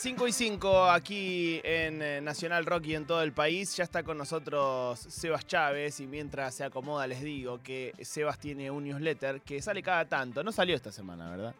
[0.00, 3.76] 5 y 5 aquí en eh, Nacional Rock y en todo el país.
[3.76, 8.70] Ya está con nosotros Sebas Chávez y mientras se acomoda les digo que Sebas tiene
[8.70, 10.44] un newsletter que sale cada tanto.
[10.44, 11.54] No salió esta semana, ¿verdad?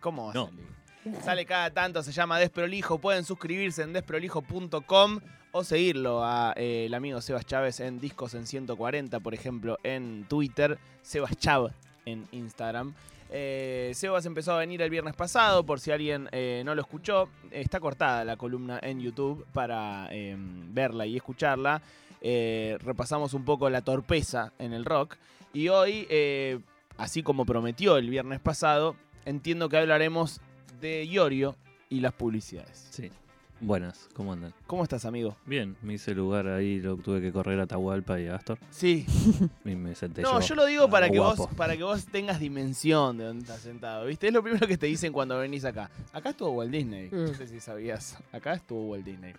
[0.00, 0.46] ¿Cómo va a No.
[0.46, 1.22] salir?
[1.22, 2.98] Sale cada tanto, se llama Desprolijo.
[2.98, 5.20] Pueden suscribirse en desprolijo.com
[5.52, 10.24] o seguirlo a eh, el amigo Sebas Chávez en Discos en 140, por ejemplo, en
[10.28, 10.78] Twitter.
[11.02, 11.70] Sebas Chav
[12.06, 12.94] en Instagram.
[13.30, 17.28] Eh, Sebas empezó a venir el viernes pasado, por si alguien eh, no lo escuchó.
[17.50, 21.82] Está cortada la columna en YouTube para eh, verla y escucharla.
[22.20, 25.16] Eh, repasamos un poco la torpeza en el rock.
[25.52, 26.58] Y hoy, eh,
[26.96, 30.40] así como prometió el viernes pasado, entiendo que hablaremos
[30.80, 31.56] de Iorio
[31.88, 32.88] y las publicidades.
[32.90, 33.10] Sí.
[33.60, 34.54] Buenas, ¿cómo andan?
[34.68, 35.36] ¿Cómo estás, amigo?
[35.44, 38.56] Bien, me hice lugar ahí, lo tuve que correr a Tahualpa y a Astor.
[38.70, 39.04] Sí.
[39.64, 43.18] Y me senté No, yo lo digo para que, vos, para que vos tengas dimensión
[43.18, 44.28] de dónde estás sentado, ¿viste?
[44.28, 45.90] Es lo primero que te dicen cuando venís acá.
[46.12, 47.08] Acá estuvo Walt Disney.
[47.10, 47.34] No Mm.
[47.34, 48.16] sé si sabías.
[48.32, 49.32] Acá estuvo Walt Disney.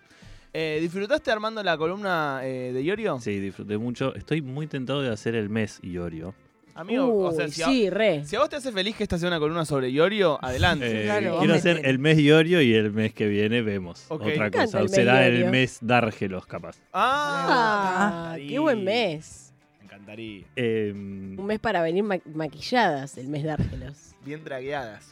[0.52, 3.18] Eh, ¿Disfrutaste armando la columna eh, de Iorio?
[3.20, 4.14] Sí, disfruté mucho.
[4.14, 6.34] Estoy muy tentado de hacer el mes Iorio.
[6.80, 8.24] Amigo, o sea, Uy, si, a, sí, re.
[8.24, 11.02] si a vos te hace feliz que esta sea una columna sobre Iorio, adelante.
[11.02, 14.80] Eh, claro, quiero hacer el mes Iorio y el mes que viene vemos otra cosa.
[14.80, 15.50] el será el Iorio.
[15.50, 16.76] mes Dárgelos, capaz.
[16.92, 19.52] Ah, Ah, qué buen mes.
[19.78, 20.44] Me encantaría.
[20.56, 24.14] Eh, Un mes para venir ma- maquilladas, el mes de Árgelos.
[24.24, 25.10] Bien dragueadas.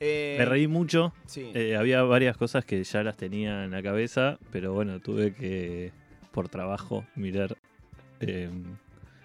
[0.00, 1.12] Eh, me reí mucho.
[1.26, 1.50] Sí.
[1.54, 5.90] Eh, había varias cosas que ya las tenía en la cabeza, pero bueno, tuve que,
[6.32, 7.56] por trabajo, mirar
[8.20, 8.48] eh,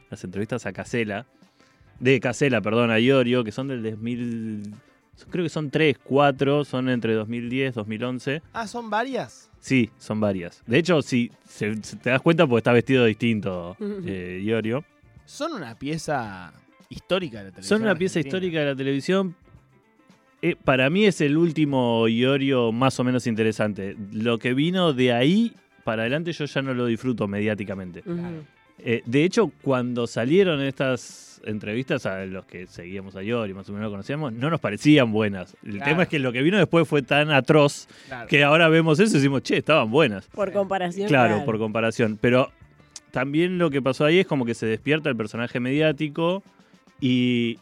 [0.10, 1.26] las entrevistas a Casela.
[2.00, 4.74] De Casela, perdón, a Iorio, que son del 2000.
[5.30, 8.42] Creo que son tres, cuatro, son entre 2010, 2011.
[8.54, 9.50] Ah, ¿son varias?
[9.60, 10.62] Sí, son varias.
[10.66, 14.84] De hecho, si se te das cuenta, porque está vestido distinto eh, Iorio.
[15.26, 16.52] Son una pieza
[16.90, 17.80] histórica de la televisión.
[17.80, 18.38] Son una pieza argentina.
[18.38, 19.36] histórica de la televisión.
[20.42, 23.96] Eh, para mí es el último Iorio más o menos interesante.
[24.12, 25.54] Lo que vino de ahí
[25.86, 28.04] para adelante yo ya no lo disfruto mediáticamente.
[28.06, 28.44] Ujú.
[28.80, 33.74] Eh, de hecho, cuando salieron estas entrevistas a los que seguíamos a Iorio, más o
[33.74, 35.56] menos lo conocíamos, no nos parecían buenas.
[35.64, 35.86] El Claro.
[35.92, 38.28] tema es que lo que vino después fue tan atroz Claro.
[38.28, 40.28] que ahora vemos eso y decimos, che, estaban buenas.
[40.28, 41.08] Por comparación.
[41.08, 42.18] Claro, por comparación.
[42.22, 42.52] Pero
[43.12, 46.44] también lo que pasó ahí es como que se despierta el personaje mediático
[47.00, 47.60] y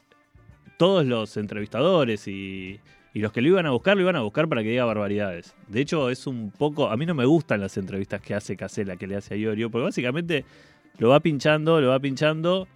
[0.78, 2.80] todos los entrevistadores y,
[3.14, 5.54] y los que lo iban a buscar, lo iban a buscar para que diga barbaridades.
[5.68, 6.90] De hecho, es un poco.
[6.90, 9.70] A mí no me gustan las entrevistas que hace Casela, que le hace a Iorio,
[9.70, 10.46] porque básicamente
[10.98, 12.68] lo va pinchando, lo va pinchando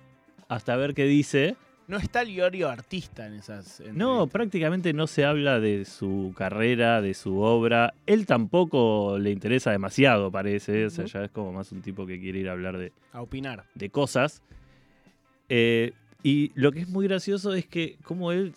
[0.48, 1.56] hasta ver qué dice.
[1.88, 3.82] No está el Iorio artista en esas.
[3.94, 7.94] No, prácticamente no se habla de su carrera, de su obra.
[8.08, 10.88] Él tampoco le interesa demasiado, parece.
[10.88, 13.22] O sea, ya es como más un tipo que quiere ir a hablar de, A
[13.22, 13.66] opinar.
[13.76, 14.42] de cosas.
[15.50, 15.92] Eh,
[16.24, 18.54] y lo que es muy gracioso es que como él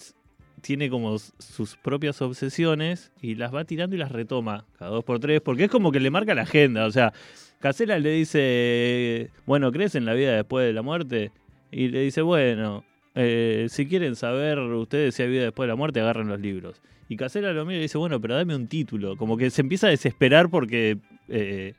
[0.63, 5.21] tiene como sus propias obsesiones y las va tirando y las retoma cada dos por
[5.21, 6.87] tres, porque es como que le marca la agenda.
[6.87, 7.13] O sea,
[7.61, 11.31] Casela le dice, bueno, ¿crees en la vida después de la muerte?
[11.71, 12.85] Y le dice, bueno,
[13.15, 16.81] eh, si quieren saber ustedes si hay vida después de la muerte, agarren los libros.
[17.09, 19.17] Y Casela lo mira y dice, bueno, pero dame un título.
[19.17, 20.99] Como que se empieza a desesperar porque...
[21.29, 21.75] eh,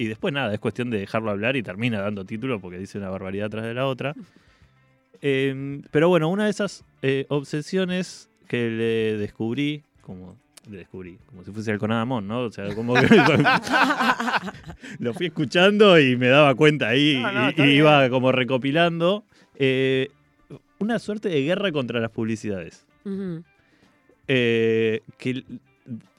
[0.00, 3.10] y después nada, es cuestión de dejarlo hablar y termina dando título porque dice una
[3.10, 4.14] barbaridad tras de la otra.
[5.20, 10.36] Eh, pero bueno, una de esas eh, obsesiones que le descubrí, como
[10.76, 12.40] descubrí, como si fuese el Conadamón, ¿no?
[12.42, 13.06] O sea, como que
[14.98, 19.24] lo fui escuchando y me daba cuenta ahí No, no, y, iba como recopilando.
[19.56, 20.08] eh,
[20.78, 22.86] una suerte de guerra contra las publicidades.
[24.28, 25.42] Eh, que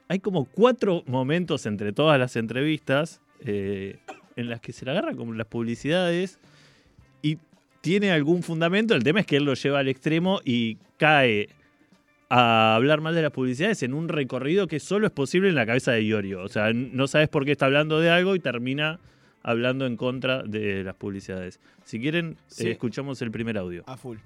[0.08, 4.00] hay como cuatro momentos entre todas las entrevistas eh,
[4.36, 6.40] en las que se la agarra con las publicidades
[7.22, 7.38] y
[7.82, 8.96] tiene algún fundamento.
[8.96, 11.50] El tema es que él lo lleva al extremo y cae
[12.30, 15.66] a hablar mal de las publicidades en un recorrido que solo es posible en la
[15.66, 16.44] cabeza de Iorio.
[16.44, 19.00] O sea, no sabes por qué está hablando de algo y termina
[19.42, 21.60] hablando en contra de las publicidades.
[21.86, 22.68] Si quieren, Sí.
[22.68, 23.84] eh, escuchamos el primer audio.
[23.88, 24.18] A full.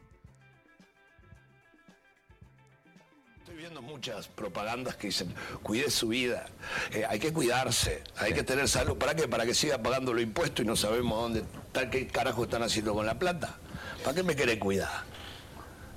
[3.39, 6.45] Estoy viendo muchas propagandas que dicen, cuide su vida,
[6.91, 8.97] Eh, hay que cuidarse, hay que tener salud.
[8.97, 9.27] ¿Para qué?
[9.29, 12.93] Para que siga pagando los impuestos y no sabemos dónde, tal qué carajo están haciendo
[12.93, 13.55] con la plata.
[14.03, 15.12] ¿Para qué me querés cuidar?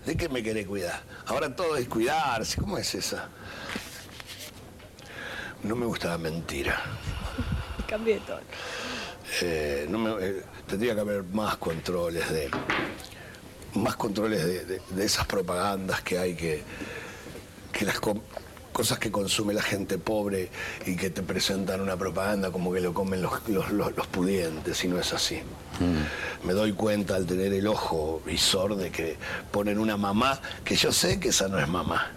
[0.06, 1.02] ¿De qué me querés cuidar?
[1.26, 3.28] Ahora todo es cuidarse, ¿cómo es esa?
[5.64, 6.80] No me gusta la mentira.
[7.88, 8.40] Cambié de tono.
[9.42, 12.48] Eh, no me- eh, tendría que haber más controles de
[13.74, 16.62] más controles de, de- de esas propagandas que hay que
[17.72, 18.00] que las
[18.76, 20.50] cosas que consume la gente pobre
[20.84, 24.84] y que te presentan una propaganda como que lo comen los, los- los- los pudientes
[24.84, 25.40] y no es así.
[26.44, 29.16] Me doy cuenta al tener el ojo visor de que
[29.50, 32.10] ponen una mamá que yo sé que esa no es mamá.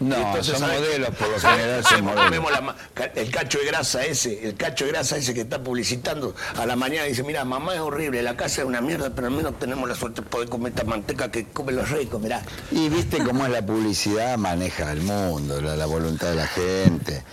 [0.00, 0.80] No, Entonces, son ¿sabes?
[0.80, 2.50] modelos, por lo general son modelos.
[2.52, 6.66] la el cacho de grasa ese, el cacho de grasa ese que está publicitando a
[6.66, 9.58] la mañana dice, mira, mamá es horrible, la casa es una mierda, pero al menos
[9.58, 12.42] tenemos la suerte de poder comer esta manteca que comen los ricos, mirá.
[12.70, 17.24] Y viste cómo es la publicidad, maneja el mundo, la, la voluntad de la gente.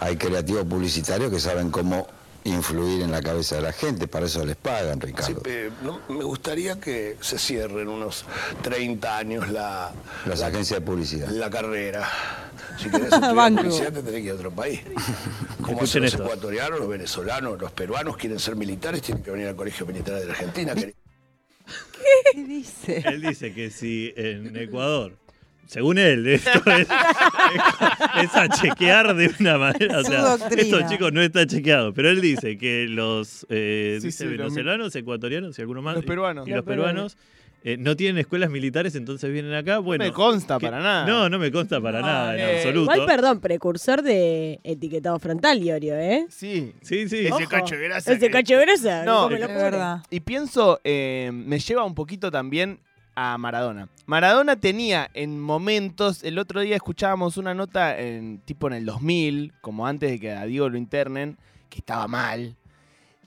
[0.00, 2.06] Hay creativos publicitarios que saben cómo
[2.44, 5.42] influir en la cabeza de la gente, para eso les pagan, Ricardo.
[5.82, 8.24] no, me gustaría que se cierren unos
[8.62, 9.92] 30 años la,
[10.26, 11.28] Las la, agencias de publicidad.
[11.28, 12.08] la carrera.
[12.78, 14.80] Si querés estudiar publicidad te tenés que ir a otro país.
[15.62, 19.56] Como hacen los ecuatorianos, los venezolanos, los peruanos quieren ser militares, tienen que venir al
[19.56, 20.74] Colegio Militar de la Argentina.
[22.34, 23.02] ¿Qué dice?
[23.06, 25.16] Él dice que si en Ecuador,
[25.66, 26.86] según él, esto es,
[28.22, 29.98] es a chequear de una manera.
[29.98, 34.24] O sea, estos chicos no está chequeado, pero él dice que los eh, Sí, dice
[34.24, 35.96] sí, venezolanos, ecuatorianos y algunos más.
[35.96, 36.46] Los peruanos.
[36.46, 37.14] Y los Los peruanos.
[37.14, 37.16] peruanos
[37.64, 39.78] eh, no tienen escuelas militares, entonces vienen acá.
[39.78, 41.06] Bueno, no me consta que- para nada.
[41.06, 42.92] No, no me consta para No, nada, en eh, absoluto.
[42.92, 46.26] Igual, perdón, precursor de etiquetado frontal, Iorio, ¿eh?
[46.28, 46.72] Sí.
[46.82, 47.26] Sí, sí.
[47.26, 48.12] Ese cacho de grasa.
[48.12, 49.04] Ese cacho de grasa.
[49.04, 50.02] No, Es verdad.
[50.10, 52.80] Y pienso, eh, me lleva un poquito también
[53.14, 53.88] a Maradona.
[54.06, 59.52] Maradona tenía en momentos, el otro día escuchábamos una nota en, tipo en el 2000,
[59.60, 61.36] como antes de que a Diego lo internen,
[61.68, 62.54] que estaba mal.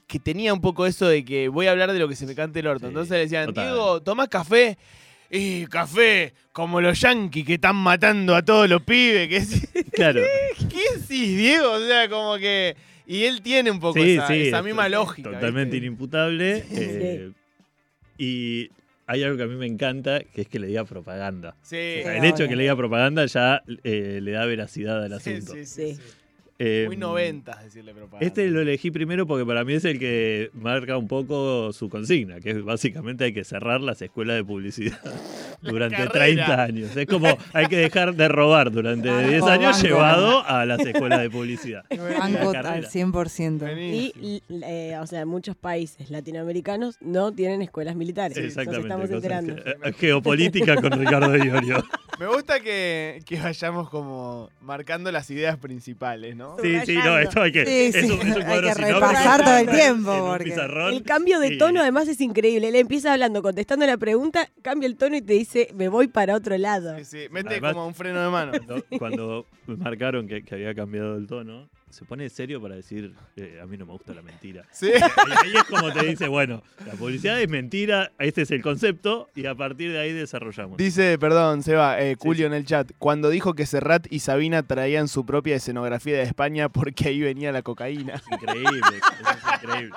[0.07, 2.35] Que tenía un poco eso de que voy a hablar de lo que se me
[2.35, 2.81] cante el orto.
[2.85, 3.65] Sí, Entonces le decían, total.
[3.67, 4.77] Diego, ¿tomás café?
[5.31, 9.27] Y café, como los yanquis que están matando a todos los pibes.
[9.27, 10.21] Que Claro.
[10.69, 11.71] ¿Qué decís, Diego?
[11.71, 12.75] O sea, como que...
[13.07, 15.31] Y él tiene un poco Sí, esa, sí, esa es misma lógica.
[15.31, 15.77] Totalmente ¿viste?
[15.85, 16.65] inimputable.
[16.71, 17.31] eh,
[18.17, 18.69] y
[19.07, 21.55] hay algo que a mí me encanta, que es que le diga propaganda.
[21.61, 21.75] Sí.
[21.99, 25.03] O sea, Sí, el hecho de que le diga propaganda ya eh, le da veracidad
[25.03, 25.53] al Sí, asunto.
[25.53, 25.95] sí, sí, Sí.
[25.95, 26.01] sí.
[26.57, 28.25] Eh, Muy noventas decirle propaganda.
[28.25, 32.39] Este lo elegí primero porque para mí es el que marca un poco su consigna,
[32.39, 34.97] que es básicamente hay que cerrar las escuelas de publicidad
[35.61, 36.45] durante carrera.
[36.45, 36.95] 30 años.
[36.95, 39.87] Es como hay que dejar de robar durante Banco, 10 años banco.
[39.87, 41.83] llevado a las escuelas de publicidad.
[41.89, 42.89] Banco al carrera.
[42.89, 44.13] 100%.
[44.21, 48.37] Y, eh, o sea, muchos países latinoamericanos no tienen escuelas militares.
[48.37, 48.87] Exactamente.
[48.87, 49.55] Nos estamos enterando.
[49.55, 51.83] que- eh, geopolítica con Ricardo Iorio.
[52.19, 56.44] Me gusta que, que vayamos como marcando las ideas principales, ¿no?
[56.61, 57.65] Sí, sí, no, esto hay que.
[57.65, 60.53] Sí, es sí, un, es un hay que repasar todo el tiempo, porque.
[60.91, 62.67] El cambio de tono además es increíble.
[62.69, 66.35] Él empieza hablando, contestando la pregunta, cambia el tono y te dice, me voy para
[66.35, 66.97] otro lado.
[66.99, 67.17] Sí, sí.
[67.31, 68.51] Mete Además- como un freno de mano.
[68.53, 73.13] Cuando, cuando me marcaron que, que había cambiado el tono, se pone serio para decir,
[73.37, 74.65] eh, a mí no me gusta la mentira.
[74.75, 74.91] Sí.
[74.91, 79.29] Ahí, ahí es como te dice, bueno, la publicidad es mentira, este es el concepto,
[79.33, 80.77] y a partir de ahí desarrollamos.
[80.77, 82.47] Dice, perdón, Seba, eh, Julio sí.
[82.47, 86.67] en el chat, cuando dijo que Serrat y Sabina traían su propia escenografía de España
[86.67, 88.15] porque ahí venía la cocaína.
[88.15, 89.95] Es increíble, es increíble.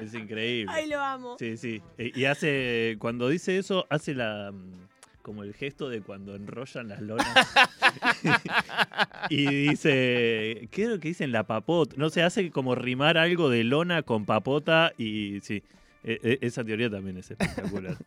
[0.00, 0.72] Es increíble.
[0.74, 1.36] Ay, lo amo.
[1.38, 1.80] Sí, sí.
[1.96, 4.81] Y hace, cuando dice eso, hace la mm,
[5.22, 7.26] como el gesto de cuando enrollan las lonas.
[9.30, 11.32] y dice, ¿qué es lo que dicen?
[11.32, 11.94] La papota.
[11.96, 15.62] No sé, hace como rimar algo de lona con papota y sí,
[16.04, 17.96] e- e- esa teoría también es espectacular.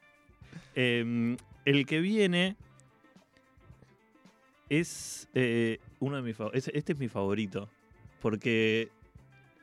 [0.78, 2.58] Em, el que viene
[4.70, 6.70] es eh, uno de mis favoritos.
[6.74, 7.70] Este es mi favorito.
[8.22, 8.90] Porque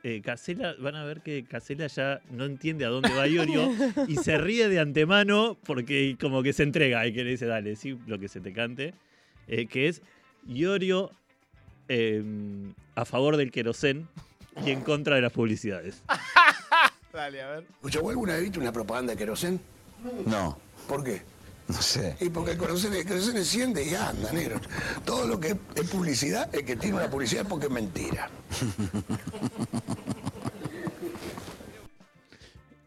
[0.03, 3.71] eh, Casela, van a ver que Casela ya no entiende a dónde va Iorio
[4.07, 7.75] y se ríe de antemano porque como que se entrega y que le dice, dale,
[7.75, 8.93] sí, lo que se te cante.
[9.47, 10.01] eh, que es
[10.47, 11.11] Iorio
[11.87, 12.23] eh,
[12.95, 14.07] a favor del querosén
[14.65, 16.03] y en contra de las publicidades.
[17.13, 17.63] Dale, a ver.
[17.75, 19.59] Escucha, ¿vos alguna vez viste una propaganda de querosén?
[20.25, 20.57] No,
[20.87, 21.21] ¿Por qué?
[21.67, 22.15] No sé.
[22.19, 24.59] Y porque el querosén, el querosén enciende y anda, negro.
[25.05, 28.29] Todo lo que es, publicidad, el que tiene una publicidad es porque es mentira.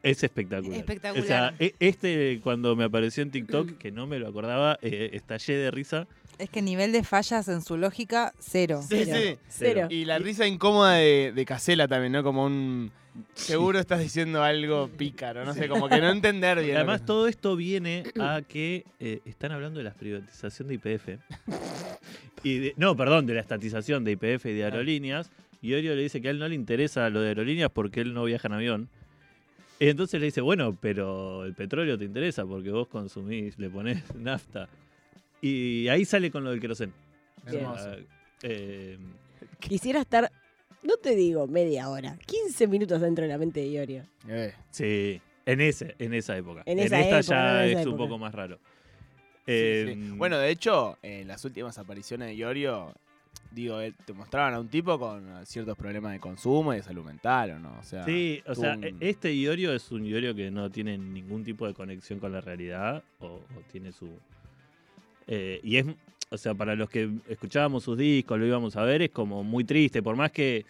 [0.02, 0.78] Es espectacular.
[0.78, 1.25] Espectacular.
[1.25, 5.11] O sea, e- este cuando me apareció en TikTok, que no me lo acordaba, eh,
[5.14, 6.06] estallé de risa.
[6.38, 8.83] Es que nivel de fallas en su lógica, cero.
[8.88, 9.18] Sí, Cero.
[9.21, 9.38] sí.
[9.49, 9.87] Cero.
[9.90, 12.23] Y la risa incómoda de, de Casela también, ¿no?
[12.23, 12.92] Como un...
[13.35, 16.76] Seguro estás diciendo algo pícaro, no sé, como que no entender bien.
[16.76, 21.18] Además, que- todo esto viene a que eh, están hablando de la privatización de IPF.
[22.76, 25.30] no, perdón, de la estatización de IPF y de aerolíneas.
[25.62, 28.14] Y Orio le dice que a él no le interesa lo de aerolíneas porque él
[28.14, 28.88] no viaja en avión.
[29.78, 34.02] Y entonces le dice, bueno, pero el petróleo te interesa porque vos consumís, le ponés
[34.14, 34.68] nafta.
[35.40, 36.92] Y ahí sale con lo del querosén.
[37.46, 37.90] Hermoso.
[37.90, 37.96] Ah,
[38.42, 38.99] eh,
[39.61, 40.30] Quisiera estar,
[40.87, 44.05] no te digo media hora, 15 minutos dentro de la mente de Iorio.
[44.28, 46.62] Eh, sí, en, ese, en esa época.
[46.66, 48.57] En En, esa esta época, ya no en esa es un poco más raro.
[48.57, 48.62] sí,
[49.49, 50.11] Eh, sí.
[50.16, 52.93] Bueno, de hecho, en las últimas apariciones de Iorio,
[53.52, 56.83] digo, eh, te mostraban a un tipo con eh, ciertos problemas de consumo y de
[56.83, 57.78] salud mental, ¿o no?
[57.78, 60.99] O sea, Sí, o sea, un- e- este Iorio es un Iorio que no tiene
[60.99, 64.11] ningún tipo de conexión con la realidad o, o tiene su...
[65.26, 65.87] eh, y es
[66.30, 69.64] o sea, para los que escuchábamos sus discos, lo íbamos a ver, es como muy
[69.64, 70.64] triste, por más que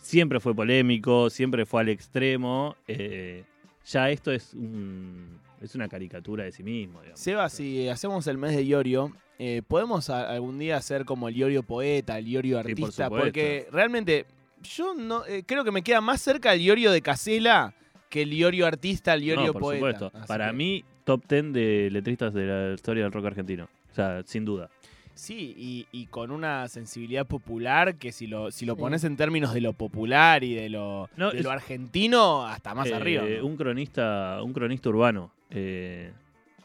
[0.00, 3.44] siempre fue polémico, siempre fue al extremo, eh,
[3.86, 7.20] ya esto es un- es una caricatura de sí mismo, digamos.
[7.20, 11.36] Seba, si hacemos el mes de Iorio, eh, ¿podemos a- algún día hacer como el
[11.36, 13.08] Iorio poeta, el Iorio Sí, por artista?
[13.08, 14.26] Porque realmente
[14.62, 17.74] yo no eh, creo que me queda más cerca el Iorio de Casela
[18.10, 19.78] que el Iorio artista, el Iorio No, por poeta.
[19.98, 20.18] supuesto.
[20.18, 23.68] Así Para que- mí, top 10 de letristas de la historia del rock argentino.
[23.90, 24.68] O sea, sin duda.
[25.16, 28.80] Sí, y, y con una sensibilidad popular que si lo, si lo Sí.
[28.80, 32.74] pones en términos de lo popular y de lo, No, de es- lo argentino, hasta
[32.74, 33.24] más Eh, arriba.
[33.24, 33.46] ¿no?
[33.46, 35.32] Un cronista, un cronista urbano.
[35.50, 36.12] eh,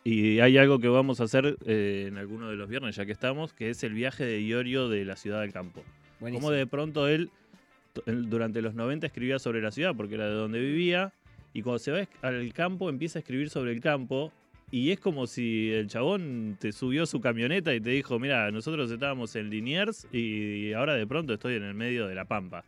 [0.03, 3.11] y hay algo que vamos a hacer eh, en alguno de los viernes, ya que
[3.11, 5.83] estamos, que es el viaje de Iorio de la ciudad al campo.
[6.19, 6.47] Buenísimo.
[6.47, 7.29] Como de pronto él,
[8.05, 11.13] durante los 90 escribía sobre la ciudad, porque era de donde vivía,
[11.53, 14.31] y cuando se va al campo empieza a escribir sobre el campo,
[14.71, 18.89] y es como si el chabón te subió su camioneta y te dijo, mira, nosotros
[18.89, 22.63] estábamos en Liniers y ahora de pronto estoy en el medio de la pampa.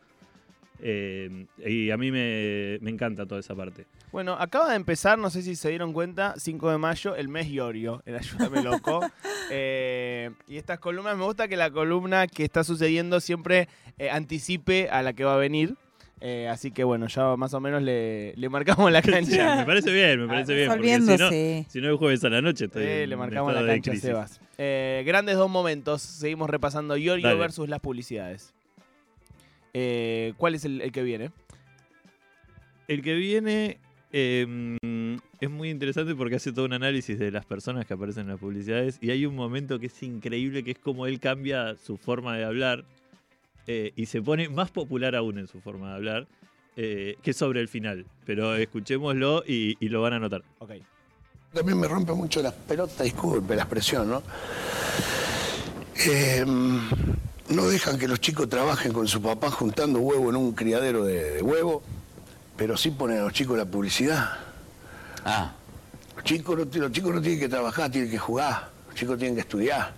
[0.85, 3.85] Eh, y a mí me, me encanta toda esa parte.
[4.11, 7.47] Bueno, acaba de empezar, no sé si se dieron cuenta, 5 de mayo, el mes
[7.47, 9.01] Iorio, el Ayúdame Loco.
[9.55, 13.67] Eh, y estas columnas, me gusta que la columna que está sucediendo siempre
[13.99, 15.75] eh, anticipe a la que va a venir.
[16.25, 19.57] Eh, así que bueno, ya más o menos le, le marcamos la Sí, cancha.
[19.57, 20.69] me parece bien, me parece bien.
[20.69, 21.29] Porque si no,
[21.69, 24.07] si no el jueves a la noche estoy Eh, en le marcamos la cancha, crisis.
[24.07, 24.39] Sebas.
[24.57, 26.01] Eh, grandes dos momentos.
[26.01, 27.37] Seguimos repasando Iorio Dale.
[27.39, 28.53] versus las publicidades.
[29.73, 31.31] Eh, ¿Cuál es el, el que viene?
[32.87, 33.79] El que viene
[34.13, 34.77] eh,
[35.41, 38.39] es muy interesante porque hace todo un análisis de las personas que aparecen en las
[38.39, 42.37] publicidades y hay un momento que es increíble que es como él cambia su forma
[42.37, 42.85] de hablar
[43.67, 46.27] eh, y se pone más popular aún en su forma de hablar
[46.75, 48.05] eh, que sobre el final.
[48.25, 50.43] Pero escuchémoslo y, y lo van a notar.
[50.59, 50.71] Ok.
[51.53, 54.23] También me rompe mucho las pelotas, disculpe la expresión, ¿no?
[56.07, 56.43] Eh,
[57.49, 61.31] no dejan que los chicos trabajen con su papá juntando huevo en un criadero de,
[61.35, 61.83] de huevo,
[62.57, 64.29] pero sí ponen a los chicos la publicidad.
[65.25, 65.53] Ah,
[66.15, 68.69] Los chicos, no, los chicos no tienen que trabajar, tienen que jugar.
[68.87, 69.93] Los chicos tienen que estudiar.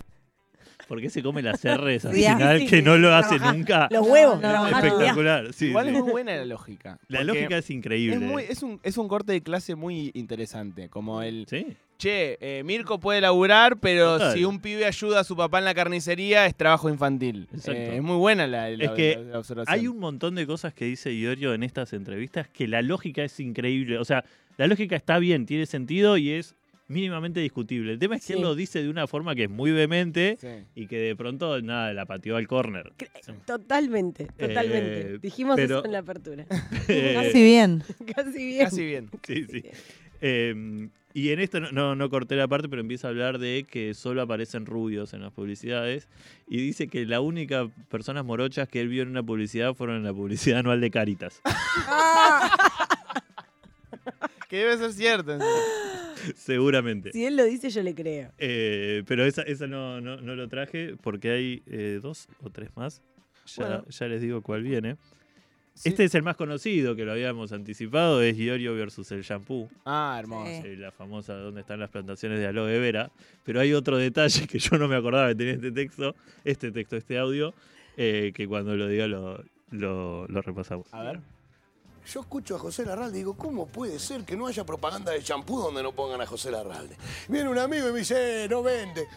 [0.88, 3.88] ¿Por qué se come las R's al Sí, final sí, que no lo hace nunca?
[3.90, 4.40] Los huevos.
[4.42, 5.52] Espectacular.
[5.52, 5.94] Sí, Igual sí.
[5.96, 6.98] es muy buena la lógica.
[7.08, 8.16] La lógica es increíble.
[8.16, 10.88] Es, muy- es un, es un corte de clase muy interesante.
[10.88, 11.66] Como el, Sí.
[11.98, 14.34] che, eh, Mirko puede laburar, pero Total.
[14.34, 17.48] si un pibe ayuda a su papá en la carnicería, es trabajo infantil.
[17.52, 17.72] Exacto.
[17.80, 19.74] Eh, es muy buena la, la- Es que la- la observación.
[19.78, 23.40] Hay un montón de cosas que dice Iorio en estas entrevistas que la lógica es
[23.40, 23.98] increíble.
[23.98, 24.24] O sea,
[24.56, 26.54] la lógica está bien, tiene sentido y es
[26.88, 27.92] mínimamente discutible.
[27.92, 30.48] El tema es que él lo dice de una forma que es muy vehemente Sí.
[30.74, 32.92] y que de pronto, nada, la pateó al córner.
[33.44, 35.14] Totalmente, totalmente.
[35.14, 36.46] Eh, Dijimos pero- eso en la apertura.
[36.88, 37.82] Eh, Casi bien.
[38.14, 38.64] Casi bien.
[38.64, 39.10] Casi bien.
[39.26, 39.62] sí, sí.
[40.20, 43.64] Eh, y en esto no, no, no corté la parte, pero empieza a hablar de
[43.70, 46.08] que solo aparecen rubios en las publicidades.
[46.46, 50.04] Y dice que la única personas morochas que él vio en una publicidad fueron en
[50.04, 51.40] la publicidad anual de Caritas.
[54.48, 55.32] Que debe ser cierto.
[55.32, 55.54] en serio.
[56.36, 57.12] Seguramente.
[57.12, 58.32] Si él lo dice, yo le creo.
[58.38, 62.70] Eh, pero esa, esa no, no, no lo traje porque hay eh, dos o tres
[62.76, 63.02] más.
[63.46, 63.84] Ya, Bueno.
[63.88, 64.96] ya les digo cuál viene.
[65.74, 65.90] Sí.
[65.90, 69.68] Este es el más conocido, que lo habíamos anticipado, es Iorio versus el shampoo.
[69.84, 70.46] Ah, hermoso.
[70.62, 70.68] Sí.
[70.68, 73.10] eh, la famosa ¿Dónde están las plantaciones de aloe vera?
[73.44, 76.96] Pero hay otro detalle que yo no me acordaba que tenía este texto, este texto,
[76.96, 77.52] este audio,
[77.98, 80.86] eh, que cuando lo diga lo, lo, lo repasamos.
[80.94, 81.20] A ver.
[82.12, 85.22] Yo escucho a José Larralde y digo, ¿cómo puede ser que no haya propaganda de
[85.22, 86.96] champú donde no pongan a José Larralde?
[87.28, 89.08] Viene un amigo y me dice, "Eh, no vende.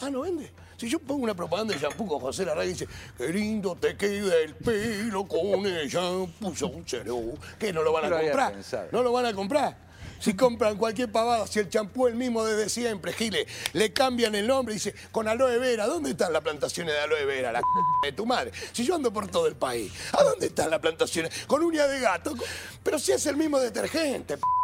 [0.00, 0.50] Ah, ¿no vende?
[0.76, 3.96] Si yo pongo una propaganda de champú con José Larralde y dice, qué lindo te
[3.96, 7.16] queda el pelo con el champú sincero",
[7.58, 8.52] ¿qué no lo van a comprar?
[8.92, 9.89] ¿No lo van a comprar?
[10.20, 14.46] Si compran cualquier pavada, si el champú el mismo desde siempre, Gile, le cambian el
[14.46, 17.52] nombre y dice, con aloe vera, ¿dónde están las plantaciones de aloe vera?
[17.52, 17.62] La
[18.02, 18.52] de tu madre.
[18.72, 21.32] Si yo ando por todo el país, ¿a dónde están las plantaciones?
[21.46, 22.34] Con uña de gato.
[22.82, 24.36] Pero si es el mismo detergente.
[24.36, 24.59] p-.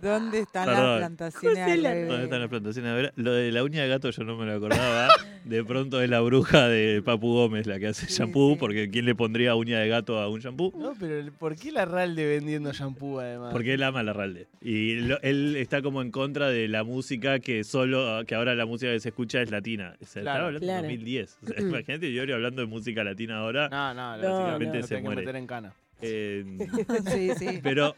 [0.00, 0.84] ¿Dónde están Perdón.
[0.86, 3.12] las plantaciones José de la- aloe ¿Dónde están las plantaciones de vera?
[3.16, 5.08] Lo de la uña de gato yo no me lo acordaba.
[5.44, 8.56] De pronto es la bruja de Papu Gómez la que hace shampoo, sí.
[8.60, 10.72] porque ¿quién le pondría uña de gato a un shampoo?
[10.76, 13.52] No, pero ¿por qué la Ralde vendiendo shampoo además?
[13.52, 14.46] Porque él ama a la Ralde.
[14.60, 18.66] Y lo- él está como en contra de la música que solo, que ahora la
[18.66, 19.94] música que se escucha es latina.
[20.00, 20.36] O sea, Claro.
[20.36, 20.82] estaba hablando Claro.
[20.82, 21.38] de 2010.
[21.42, 23.68] O sea, imagínate hablando de música latina ahora.
[23.68, 25.20] No, no, No, básicamente lo se tengo que muere.
[25.22, 25.72] meter en cana.
[26.00, 26.44] Eh,
[27.12, 27.60] Sí, sí.
[27.62, 27.94] pero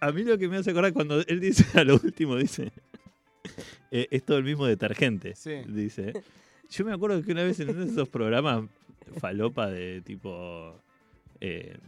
[0.00, 2.72] a mí lo que me hace acordar cuando él dice a lo último, dice,
[3.90, 5.34] eh, es todo el mismo detergente.
[5.34, 5.62] Sí.
[5.66, 6.12] Dice.
[6.70, 8.64] Yo me acuerdo que una vez en uno de esos programas
[9.20, 10.78] falopa de tipo...
[11.40, 11.78] eh,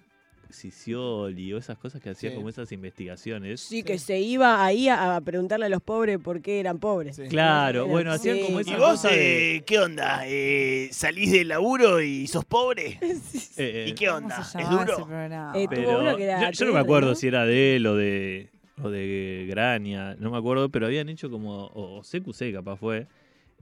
[0.53, 2.37] Sicioli o esas cosas que hacía Sí.
[2.37, 3.61] como esas investigaciones.
[3.61, 7.17] Sí, que se iba ahí a, a preguntarle a los pobres por qué eran pobres.
[7.17, 7.23] Sí.
[7.29, 8.43] Claro, bueno, hacían Sí.
[8.45, 10.23] como ¿Y esa ¿Y vos de- eh, qué onda?
[10.27, 12.99] Eh, ¿Salís del laburo y sos pobre?
[13.57, 14.41] eh, ¿Y qué ¿Cómo onda?
[14.41, 15.09] ¿Es duro?
[15.55, 17.15] Eh, Pero uno que era yo, yo no me acuerdo ¿no?
[17.15, 18.51] si era de él o de,
[18.83, 23.07] o de Graña, no me acuerdo, pero habían hecho como, o, o CQC capaz fue,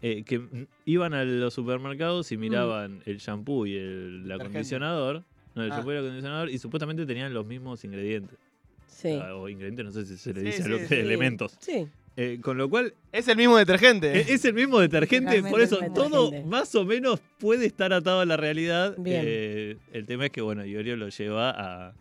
[0.00, 2.40] eh, que mm, iban a los supermercados y Mm.
[2.40, 5.24] miraban el shampoo y el acondicionador,
[5.58, 5.76] no, el Ah.
[5.76, 8.38] shampoo y el acondicionador, y supuestamente tenían los mismos ingredientes.
[8.86, 9.18] Sí.
[9.22, 10.94] Ah, O ingredientes, no sé si se le Sí, dice a sí, lo que sí.
[10.94, 11.56] elementos.
[11.60, 11.86] Sí.
[12.16, 14.10] Eh, con lo cual, Es el mismo detergente.
[14.12, 18.20] e- es el mismo detergente, Realmente por eso todo más o menos puede estar atado
[18.20, 18.96] a la realidad.
[18.98, 19.22] Bien.
[19.24, 21.94] Eh, el tema es que, bueno, Iorio lo lleva a,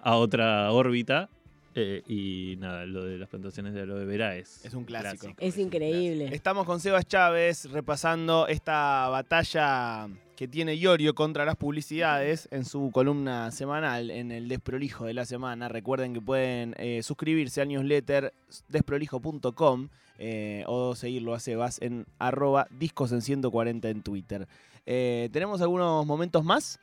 [0.00, 1.30] a otra órbita.
[1.74, 5.28] Eh, y nada, lo de las plantaciones de aloe vera es, Es un clásico.
[5.38, 6.28] Es increíble.
[6.32, 10.08] Estamos con Sebas Chávez repasando esta batalla
[10.38, 15.24] que tiene Iorio contra las publicidades en su columna semanal en el Desprolijo de la
[15.24, 15.68] semana.
[15.68, 18.32] Recuerden que pueden eh, suscribirse al newsletter
[18.68, 24.46] desprolijo.com eh, o seguirlo a Sebas en arroba discos en 140 en Twitter.
[24.86, 26.78] Eh, ¿Tenemos algunos momentos más?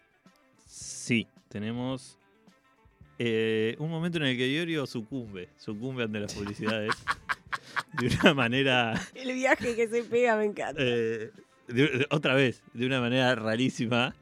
[0.65, 2.17] Sí, tenemos
[3.19, 6.91] eh, un momento en el que Iorio sucumbe, sucumbe ante las publicidades
[7.99, 10.81] de una manera El viaje que se pega me encanta.
[10.83, 11.31] Eh,
[11.67, 14.15] de- otra vez, de una manera rarísima,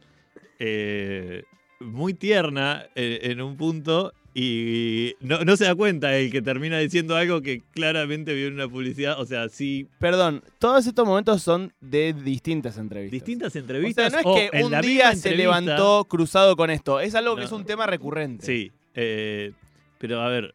[0.59, 1.43] eh,
[1.79, 6.79] muy tierna eh, en un punto y no, no se da cuenta el que termina
[6.79, 9.19] diciendo algo que claramente vio en una publicidad.
[9.19, 13.11] O sea, sí, Perdón, todos estos momentos son de distintas entrevistas.
[13.11, 14.11] distintas O sea, entrevistas.
[14.13, 16.99] no es o que en un la día se levantó cruzado con esto.
[16.99, 18.43] Es algo que es un tema recurrente.
[18.45, 19.51] Sí, eh,
[19.97, 20.53] pero a ver,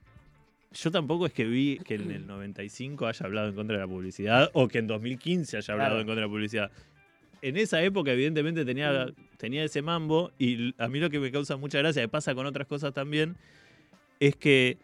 [0.72, 3.88] yo tampoco es que vi que en el 95 haya hablado en contra de la
[3.88, 6.00] publicidad o que en 2015 haya hablado Claro.
[6.00, 6.70] en contra de la publicidad.
[7.40, 11.56] En esa época, evidentemente, tenía, tenía ese mambo y a mí lo que me causa
[11.56, 13.36] mucha gracia, que pasa con otras cosas también,
[14.18, 14.76] es que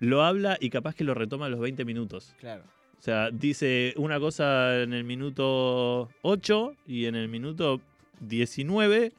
[0.00, 2.34] lo habla y capaz que lo retoma a los 20 minutos.
[2.40, 2.64] Claro.
[2.98, 7.80] O sea, dice una cosa en el minuto 8 y en el minuto
[8.20, 9.12] 19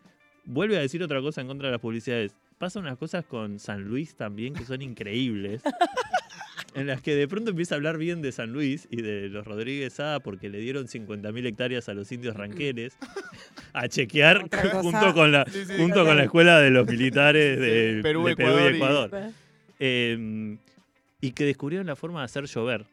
[0.45, 2.35] vuelve a decir otra cosa en contra de las publicidades.
[2.61, 5.63] Pasa unas cosas con San Luis también que son increíbles.
[6.75, 9.47] en las que de pronto empieza a hablar bien de San Luis y de los
[9.47, 12.95] Rodríguez A porque le dieron 50.000 hectáreas a los indios ranqueles
[13.73, 14.47] a chequear
[14.79, 18.25] junto con la Sí, sí, junto con la escuela de los militares de, Sí, Perú,
[18.25, 19.11] de Ecuador y- y Ecuador.
[19.79, 20.57] Eh,
[21.19, 22.85] y que descubrieron la forma de hacer llover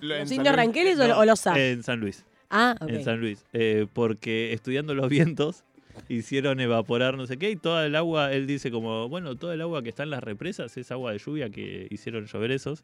[0.00, 1.58] ¿Los indios ranqueles o, no, o los SA?
[1.58, 2.24] en San Luis.
[2.50, 2.88] ah, ok.
[2.88, 5.64] en San Luis, eh, porque estudiando los vientos
[6.08, 9.60] hicieron evaporar no sé qué y toda el agua, él dice como, bueno, toda el
[9.60, 12.82] agua que está en las represas es agua de lluvia que hicieron llover esos.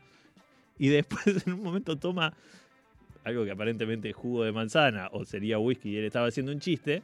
[0.79, 2.35] Y después en un momento toma
[3.25, 6.61] algo que aparentemente es jugo de manzana o sería whisky y él estaba haciendo un
[6.61, 7.03] chiste,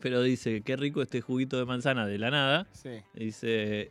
[0.00, 2.66] pero dice, qué rico este juguito de manzana de la nada.
[2.72, 2.90] Sí.
[3.14, 3.90] Dice,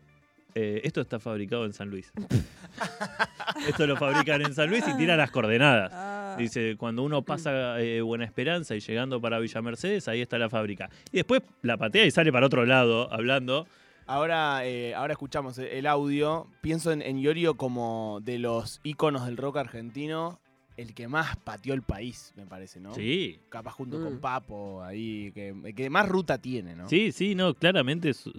[0.54, 2.12] eh, esto está fabricado en San Luis.
[3.68, 5.92] esto lo fabrican en San Luis y tira las coordenadas.
[6.38, 10.50] Dice, cuando uno pasa eh, Buena Esperanza y llegando para Villa Mercedes, ahí está la
[10.50, 10.90] fábrica.
[11.12, 13.68] Y después la patea y sale para otro lado hablando.
[14.08, 16.48] Ahora, eh, ahora escuchamos el audio.
[16.62, 20.40] Pienso en, en Iorio como de los íconos del rock argentino,
[20.78, 22.94] el que más pateó el país, me parece, ¿no?
[22.94, 24.04] Sí, Capaz junto Mm.
[24.04, 26.88] con Papo, ahí, que, que más ruta tiene, ¿no?
[26.90, 28.30] sí, sí, no, claramente es,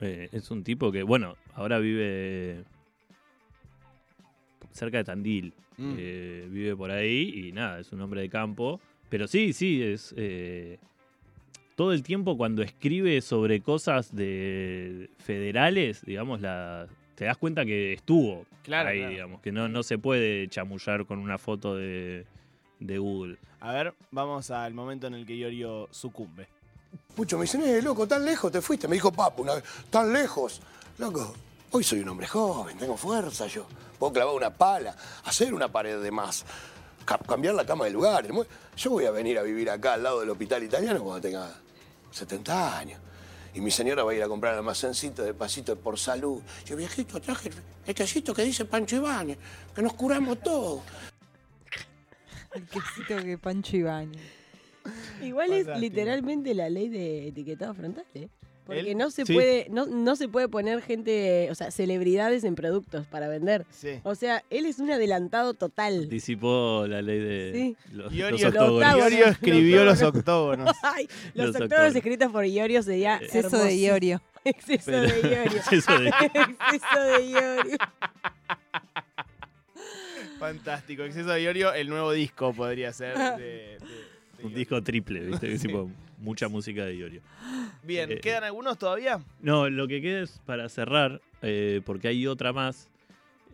[0.00, 2.64] eh, es un tipo que, bueno, ahora vive
[4.72, 5.52] cerca de Tandil.
[5.82, 5.96] Mm.
[5.98, 8.80] Eh, vive por ahí y nada, es un hombre de campo.
[9.08, 10.14] Pero sí, sí, es.
[10.16, 10.78] eh,
[11.76, 17.94] todo el tiempo cuando escribe sobre cosas de federales, digamos, la, te das cuenta que
[17.94, 19.10] estuvo Claro, ahí, claro.
[19.12, 22.24] digamos, que no, no se puede chamullar con una foto de,
[22.78, 23.36] de Google.
[23.60, 26.46] A ver, vamos al momento en el que Iorio sucumbe.
[27.16, 28.86] Pucho me dice, "Eh, loco, tan lejos te fuiste.
[28.86, 30.60] Me dijo Papo una vez, tan lejos.
[30.98, 31.34] Loco,
[31.72, 33.66] hoy soy un hombre joven, tengo fuerza yo.
[33.98, 36.44] Puedo clavar una pala, hacer una pared de más,
[37.04, 38.26] ca- cambiar la cama de lugar.
[38.26, 38.32] el
[38.76, 41.50] Yo voy a venir a vivir acá al lado del hospital italiano cuando tenga
[42.10, 43.00] 70 años.
[43.54, 46.40] Y mi señora va a ir a comprar al almacencito de pasito por salud.
[46.64, 47.50] Yo, viejito, traje
[47.86, 49.38] el quesito que dice Pancho Ibáñez,
[49.74, 50.80] que nos curamos todos.
[52.54, 54.22] el quesito que Pancho Ibáñez.
[55.22, 58.28] Igual es literalmente la ley de etiquetado frontal, ¿eh?
[58.66, 59.34] Porque no se sí.
[59.34, 63.66] puede, no, no se puede poner gente, o sea, celebridades en productos para vender.
[63.70, 63.98] Sí.
[64.04, 66.04] O sea, él es un adelantado total.
[66.04, 67.76] Anticipó la ley de Sí.
[67.92, 68.96] los, Iorio, los octógonos.
[68.98, 70.76] Iorio escribió los Los octógonos.
[70.82, 71.94] Ay, los, octavos.
[71.96, 74.22] escritos por Iorio sería Exceso de Iorio.
[74.44, 75.58] Exceso Pero- de Iorio.
[75.58, 76.08] Exceso de-
[76.72, 77.76] Exceso de Iorio.
[80.38, 81.02] Fantástico.
[81.04, 83.78] Exceso de Iorio, el nuevo disco podría ser de, de-
[84.42, 85.56] Un disco triple, ¿viste?
[85.58, 85.66] Sí.
[85.68, 87.20] Tipo, mucha música de Iorio.
[87.82, 89.20] Bien, Eh, ¿quedan algunos todavía?
[89.40, 92.88] No, lo que queda es para cerrar, eh, porque hay otra más.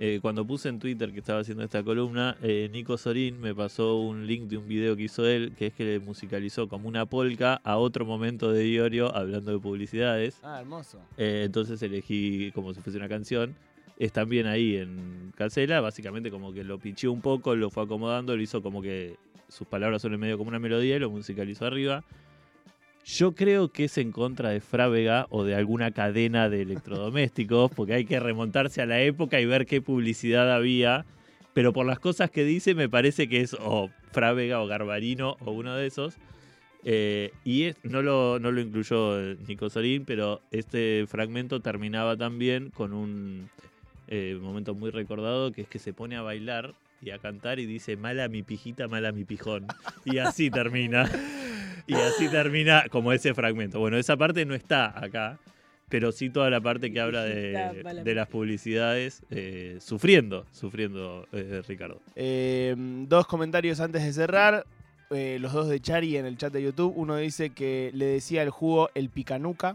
[0.01, 4.29] Eh, cuando puse en Twitter que estaba haciendo esta columna, Nico Sorín me pasó un
[4.29, 7.55] link de un video que hizo él, que es que le musicalizó como una polka
[7.64, 10.38] a otro momento de Iorio hablando de publicidades.
[10.44, 11.01] Ah, hermoso.
[11.16, 13.57] Entonces elegí como si fuese una canción.
[13.98, 18.37] Es también ahí en Casela, básicamente como que lo picheó un poco, lo fue acomodando,
[18.37, 19.16] lo hizo como que
[19.48, 22.04] sus palabras son en medio como una melodía y lo musicalizó arriba.
[23.04, 27.94] Yo creo que es en contra de Frávega o de alguna cadena de electrodomésticos, porque
[27.94, 31.06] hay que remontarse a la época y ver qué publicidad había.
[31.54, 35.52] Pero por las cosas que dice, me parece que es o Frávega o Garbarino o
[35.52, 36.18] uno de esos.
[36.84, 42.70] Eh, y no, lo, no lo incluyó eh, Nico Sorín, pero este fragmento terminaba también
[42.70, 43.48] con un
[44.06, 47.66] eh, momento muy recordado, que es que se pone a bailar y a cantar y
[47.66, 49.66] dice, mala mi pijita, mala mi pijón.
[50.04, 51.11] Y así termina.
[51.87, 53.80] Y así termina como ese fragmento.
[53.80, 55.38] Bueno, esa parte no está acá,
[55.88, 62.00] pero sí toda la parte que habla de, las publicidades, eh, sufriendo, sufriendo eh, Ricardo.
[62.14, 64.66] Eh, dos comentarios antes de cerrar.
[65.11, 66.92] Eh, los dos de Chari en el chat de YouTube.
[66.94, 69.74] Uno dice que le decía el jugo el picanuca.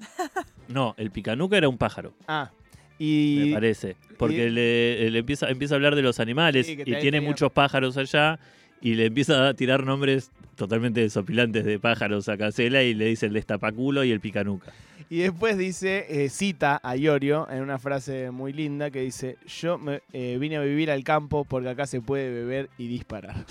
[0.69, 2.13] No, el picanuca era un pájaro.
[2.27, 2.51] Ah,
[2.99, 3.95] me parece.
[4.17, 7.21] Porque y- le, le empieza, empieza a hablar de los animales Sí, y tiene tenía-
[7.21, 8.39] muchos pájaros allá
[8.81, 13.25] y le empieza a tirar nombres totalmente desopilantes de pájaros a Casela y le dice
[13.25, 14.71] el destapaculo y el picanuca.
[15.09, 19.77] Y después dice, eh, cita a Iorio en una frase muy linda que dice, yo
[19.77, 23.45] me, eh, vine a vivir al campo porque acá se puede beber y disparar.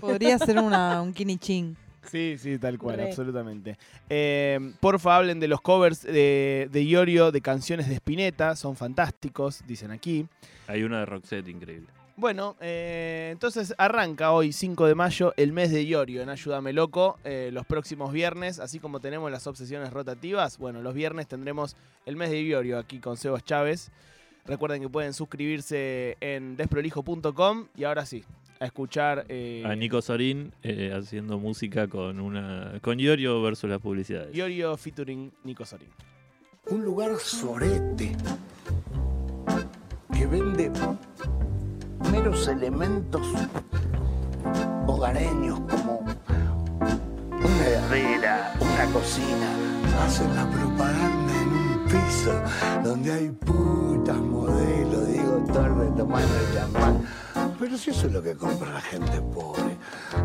[0.00, 1.76] Podría ser una, un quinichín.
[2.10, 3.04] Sí, sí, tal cual, Re.
[3.08, 3.76] absolutamente.
[4.08, 9.62] Eh, porfa, hablen de los covers de, de Iorio de canciones de Spinetta, son fantásticos,
[9.66, 10.26] dicen aquí.
[10.68, 11.88] Hay uno de Roxette increíble.
[12.18, 17.18] Bueno, eh, entonces arranca hoy, 5 de mayo, el mes de Iorio en Ayúdame Loco.
[17.24, 22.16] eh, los próximos viernes, así como tenemos las obsesiones rotativas, bueno, los viernes tendremos el
[22.16, 23.90] mes de Iorio aquí con Sebas Chávez.
[24.46, 28.24] Recuerden que pueden suscribirse en desprolijo.com y ahora sí,
[28.60, 29.24] a escuchar...
[29.28, 34.34] eh, A Nico Sorín eh, haciendo música con una con Iorio versus las publicidades.
[34.34, 35.88] Iorio featuring Nico Sorín.
[36.70, 38.16] Un lugar sorete
[40.12, 40.70] que vende
[42.10, 43.26] meros elementos
[44.86, 49.50] hogareños como una heladera, una cocina.
[50.04, 52.42] Hacen la propaganda en un piso
[52.84, 57.02] donde hay putas, modelos, Diego Torre tomando champán.
[57.58, 59.78] Pero si eso es lo que compra la gente pobre,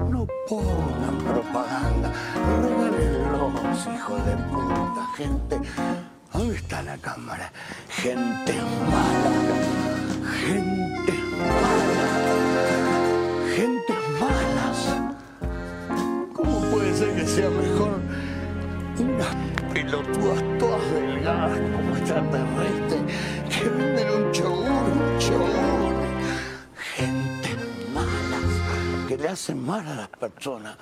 [0.10, 2.12] no pongan propaganda,
[2.62, 5.62] regálenlos, hijos de puta, gente.
[6.34, 7.50] ¿Dónde está la cámara?
[7.88, 8.54] Gente
[8.90, 9.32] mala,
[10.42, 12.10] gente mala,
[13.56, 14.80] gente malas.
[16.34, 18.00] ¿Cómo puede ser que sea mejor
[19.00, 19.36] unas
[19.74, 23.02] pelotudas todas delgadas como extraterrestres
[23.50, 25.91] que venden un yogur, un yogur?
[29.22, 30.76] Le hacen mal a las personas.